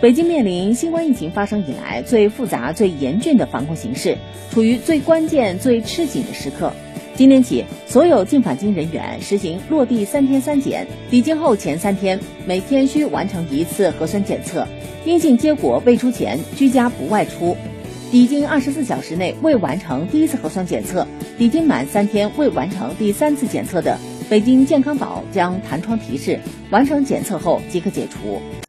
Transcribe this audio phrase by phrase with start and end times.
[0.00, 4.16] 北京面临新冠疫情发生以来最复杂最严峻的防控形势
[4.50, 6.72] 处于最关键最吃紧的时刻。
[7.16, 14.66] 今天起所有进返京人员实行落地三天三检抵京后前三天每天需完成一次核酸检测
[15.04, 17.56] 阴性结果未出前居家不外出。
[18.12, 21.06] 抵京二十四小时内未完成第一次核酸检测
[21.38, 26.38] 抵京满三天未完成第三次检测的北京健康宝将弹窗提示
[26.70, 28.40] 完成检测后即可解除。